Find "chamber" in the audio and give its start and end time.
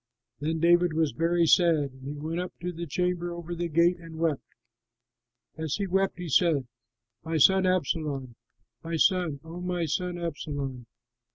2.87-3.31